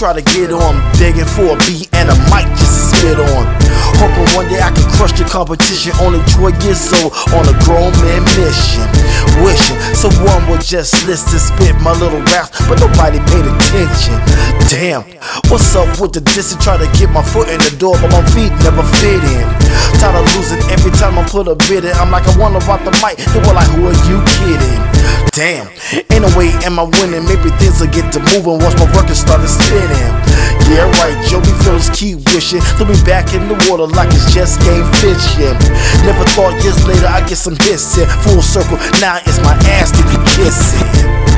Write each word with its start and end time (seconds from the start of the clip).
try 0.00 0.16
to 0.16 0.24
get 0.32 0.48
on, 0.48 0.80
begging 0.96 1.28
for 1.28 1.52
a 1.52 1.56
beat 1.68 1.84
and 1.92 2.08
a 2.08 2.16
mic 2.32 2.48
just 2.56 2.72
to 2.72 2.80
spit 2.96 3.20
on. 3.20 3.44
Hoping 4.00 4.24
one 4.32 4.48
day 4.48 4.56
I 4.56 4.72
can 4.72 4.88
crush 4.96 5.12
the 5.12 5.28
competition. 5.28 5.92
Only 6.00 6.24
12 6.40 6.56
years 6.64 6.88
old 7.04 7.12
on 7.36 7.44
a 7.44 7.52
grown 7.68 7.92
man 8.00 8.24
mission. 8.32 8.88
Wishing 9.44 9.76
someone 9.92 10.40
would 10.48 10.64
just 10.64 11.04
listen, 11.04 11.36
spit 11.36 11.76
my 11.84 11.92
little 12.00 12.24
raps, 12.32 12.48
but 12.64 12.80
nobody 12.80 13.20
paid 13.28 13.44
attention. 13.44 14.16
Damn, 14.72 15.04
what's 15.52 15.68
up 15.76 15.92
with 16.00 16.16
the 16.16 16.24
distance? 16.32 16.64
Try 16.64 16.80
to 16.80 16.88
get 16.96 17.12
my 17.12 17.20
foot 17.20 17.52
in 17.52 17.60
the 17.60 17.76
door, 17.76 17.92
but 18.00 18.08
my 18.08 18.24
feet 18.32 18.56
never 18.64 18.80
fit 19.04 19.20
in. 19.20 19.44
Tired 20.00 20.16
of 20.16 20.24
losing 20.32 20.64
every 20.72 20.96
time 20.96 21.20
I 21.20 21.28
put 21.28 21.44
a 21.44 21.60
bid 21.68 21.84
in. 21.84 21.92
I'm 22.00 22.08
like, 22.08 22.24
I 22.24 22.32
wonder 22.40 22.56
about 22.56 22.88
the 22.88 22.94
mic. 23.04 23.20
They 23.20 23.40
were 23.44 23.52
like, 23.52 23.68
who 23.76 23.84
are 23.84 24.00
you 24.08 24.24
kidding? 24.40 24.89
Damn, 25.40 25.72
ain't 26.12 26.20
no 26.20 26.28
way 26.36 26.52
am 26.68 26.78
I 26.78 26.84
winning. 27.00 27.24
Maybe 27.24 27.48
things 27.56 27.80
will 27.80 27.88
get 27.88 28.12
to 28.12 28.20
moving 28.28 28.60
once 28.60 28.76
my 28.76 28.84
record 28.92 29.16
started 29.16 29.48
spinning. 29.48 30.12
Yeah, 30.68 30.84
right, 31.00 31.16
Joey 31.24 31.48
Phillips 31.64 31.88
keep 31.96 32.20
wishing. 32.28 32.60
Throw 32.76 32.84
me 32.84 33.00
back 33.08 33.32
in 33.32 33.48
the 33.48 33.56
water 33.64 33.86
like 33.86 34.12
it's 34.12 34.34
just 34.34 34.60
game 34.60 34.84
fishing. 35.00 35.56
Never 36.04 36.28
thought 36.36 36.52
years 36.62 36.84
later 36.84 37.06
I'd 37.06 37.26
get 37.26 37.38
some 37.38 37.56
hits 37.56 37.96
in 37.96 38.06
full 38.20 38.42
circle. 38.42 38.76
Now 39.00 39.16
it's 39.24 39.40
my 39.40 39.56
ass 39.80 39.96
to 39.96 40.02
be 40.12 40.20
kissing. 40.36 41.29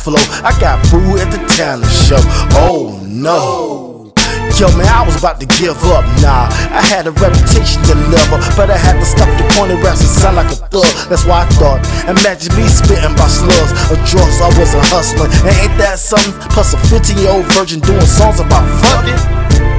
Flow. 0.00 0.20
I 0.40 0.56
got 0.60 0.80
booed 0.90 1.20
at 1.20 1.28
the 1.28 1.40
talent 1.56 1.92
show. 1.92 2.20
Oh 2.56 2.96
no. 3.04 4.12
Yo, 4.56 4.68
man, 4.76 4.88
I 4.92 5.04
was 5.04 5.16
about 5.16 5.40
to 5.40 5.48
give 5.56 5.76
up. 5.88 6.04
Nah, 6.20 6.48
I 6.68 6.84
had 6.84 7.06
a 7.06 7.12
reputation 7.16 7.80
to 7.88 7.96
deliver, 7.96 8.36
but 8.56 8.68
I 8.68 8.76
had 8.76 9.00
to 9.00 9.06
stop 9.08 9.28
the 9.40 9.44
corny 9.56 9.76
raps 9.80 10.04
and 10.04 10.12
sound 10.12 10.36
like 10.36 10.52
a 10.52 10.58
thug. 10.68 10.84
That's 11.08 11.24
why 11.24 11.44
I 11.44 11.46
thought. 11.56 11.80
Imagine 12.08 12.52
me 12.56 12.68
spitting 12.68 13.16
by 13.16 13.28
slugs 13.28 13.72
or 13.88 13.96
drugs. 14.04 14.36
I 14.40 14.52
wasn't 14.60 14.84
hustling, 14.92 15.32
and 15.48 15.54
ain't 15.64 15.76
that 15.80 15.96
something? 15.96 16.36
Plus 16.52 16.76
a 16.76 16.78
15 16.92 17.16
year 17.16 17.32
old 17.32 17.48
virgin 17.56 17.80
doing 17.80 18.04
songs 18.04 18.40
about 18.40 18.64
fucking. 18.84 19.20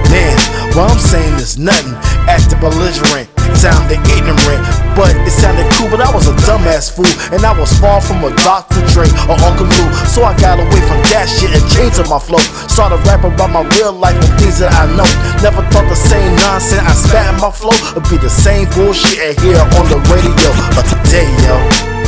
Man, 0.09 0.38
what 0.75 0.91
I'm 0.91 1.00
saying 1.00 1.36
is 1.36 1.58
nothing. 1.58 1.95
Acting 2.30 2.59
belligerent, 2.61 3.27
sounding 3.58 4.00
ignorant, 4.14 4.61
but 4.95 5.11
it 5.25 5.33
sounded 5.33 5.67
cool. 5.75 5.89
But 5.89 6.02
I 6.02 6.09
was 6.14 6.27
a 6.27 6.36
dumbass 6.47 6.94
fool, 6.94 7.09
and 7.33 7.44
I 7.44 7.52
was 7.58 7.73
far 7.80 8.00
from 8.00 8.23
a 8.23 8.31
Dr. 8.45 8.80
Dre 8.94 9.09
or 9.27 9.38
Uncle 9.42 9.67
Lou. 9.67 9.88
So 10.08 10.23
I 10.23 10.38
got 10.39 10.59
away 10.59 10.81
from 10.88 11.02
that 11.11 11.27
shit 11.27 11.52
and 11.52 11.64
changed 11.72 11.99
up 11.99 12.08
my 12.08 12.19
flow. 12.19 12.42
Started 12.72 13.02
rapping 13.08 13.33
about 13.33 13.52
my 13.52 13.64
real 13.77 13.92
life 13.92 14.16
and 14.16 14.31
things 14.39 14.59
that 14.59 14.72
I 14.72 14.88
know. 14.95 15.08
Never 15.44 15.66
thought 15.73 15.88
the 15.89 15.97
same 15.97 16.31
nonsense 16.39 16.83
I 16.83 16.94
spat 16.94 17.33
in 17.33 17.42
my 17.42 17.52
flow 17.52 17.75
would 17.95 18.08
be 18.08 18.17
the 18.17 18.31
same 18.31 18.69
bullshit 18.72 19.19
I 19.19 19.31
hear 19.42 19.59
on 19.80 19.86
the 19.89 19.99
radio 20.08 20.49
But 20.76 20.86
today, 20.87 21.27
yo. 21.48 22.01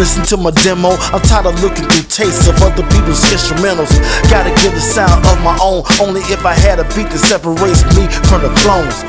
Listen 0.00 0.24
to 0.24 0.36
my 0.38 0.50
demo. 0.64 0.96
I'm 1.12 1.20
tired 1.20 1.44
of 1.44 1.60
looking 1.60 1.84
through 1.84 2.08
tapes 2.08 2.48
of 2.48 2.56
other 2.64 2.82
people's 2.88 3.20
instrumentals. 3.28 3.92
Gotta 4.32 4.48
give 4.64 4.72
the 4.72 4.80
sound 4.80 5.20
of 5.28 5.36
my 5.44 5.52
own. 5.60 5.84
Only 6.00 6.24
if 6.32 6.46
I 6.46 6.56
had 6.56 6.80
a 6.80 6.88
beat 6.96 7.12
that 7.12 7.20
separates 7.20 7.84
me 7.92 8.08
from 8.32 8.40
the 8.40 8.48
clones. 8.64 9.04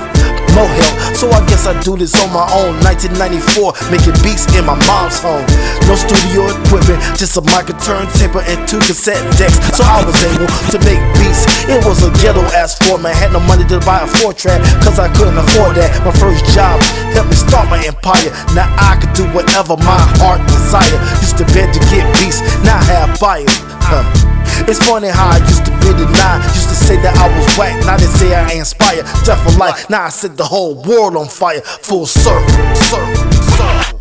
No 0.52 0.68
help, 0.68 1.16
so 1.16 1.32
I 1.32 1.40
guess 1.48 1.64
I 1.64 1.72
do 1.80 1.96
this 1.96 2.12
on 2.20 2.28
my 2.36 2.44
own. 2.52 2.76
1994, 2.84 3.72
making 3.88 4.20
beats 4.20 4.44
in 4.52 4.68
my 4.68 4.76
mom's 4.84 5.16
home. 5.24 5.48
No 5.88 5.96
studio 5.96 6.44
equipment, 6.52 7.00
just 7.16 7.40
a 7.40 7.44
mic, 7.56 7.72
a 7.72 7.76
turntable, 7.80 8.44
and 8.44 8.60
two 8.68 8.84
cassette 8.84 9.24
decks. 9.40 9.56
So 9.72 9.88
I 9.88 10.04
was 10.04 10.20
able 10.28 10.52
to 10.76 10.78
make 10.84 11.00
beats. 11.16 11.48
It 11.72 11.80
was 11.88 12.04
a 12.04 12.12
ghetto 12.20 12.44
ass 12.52 12.76
format. 12.84 13.16
Had 13.16 13.32
no 13.32 13.40
money 13.48 13.64
to 13.72 13.80
buy 13.88 14.04
a 14.04 14.10
four 14.20 14.36
track, 14.36 14.60
cause 14.84 15.00
I 15.00 15.08
couldn't 15.16 15.40
afford 15.40 15.80
that. 15.80 15.88
My 16.04 16.12
first 16.20 16.44
job 16.52 16.84
helped 17.16 17.32
me 17.32 17.40
start 17.40 17.72
my 17.72 17.80
empire. 17.88 18.28
Now 18.52 18.68
I 18.76 19.00
can 19.00 19.08
do 19.16 19.24
whatever 19.32 19.80
my 19.80 20.04
heart 20.20 20.44
desire. 20.72 21.00
Used 21.20 21.38
to 21.38 21.46
beg 21.54 21.74
to 21.74 21.80
get 21.92 22.08
beats, 22.20 22.40
now 22.64 22.80
have 22.80 23.20
buyers. 23.20 23.52
Huh. 23.84 24.04
It's 24.68 24.80
funny 24.86 25.10
how 25.10 25.32
I 25.32 25.38
used 25.38 25.66
to 25.66 25.72
be 25.80 25.92
denied. 25.92 26.44
Used 26.56 26.70
to 26.70 26.76
say 26.76 26.96
that 27.02 27.18
I 27.18 27.28
was 27.36 27.58
whack, 27.58 27.76
now 27.86 27.98
they 27.98 28.06
say 28.06 28.34
I 28.34 28.54
inspire. 28.54 29.04
Death 29.26 29.44
for 29.44 29.58
life, 29.60 29.90
now 29.90 30.04
I 30.04 30.10
set 30.10 30.38
the 30.38 30.46
whole 30.46 30.76
world 30.84 31.16
on 31.18 31.28
fire. 31.28 31.62
Full 31.62 32.06
circle, 32.06 32.76
circle. 32.76 34.01